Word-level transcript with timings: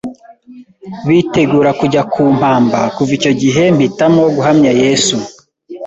bitegura 1.07 1.71
kujya 1.79 2.01
kumpamba 2.11 2.79
kuva 2.95 3.11
icyo 3.17 3.31
gihe 3.41 3.63
mpitamo 3.75 4.23
guhamya 4.35 4.71
Yesu 4.83 5.15